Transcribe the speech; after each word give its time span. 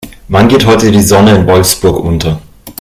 Wann 0.29 0.47
geht 0.47 0.65
heute 0.65 0.89
die 0.91 0.99
Sonne 0.99 1.35
in 1.35 1.45
Wolfsburg 1.45 1.99
unter? 1.99 2.41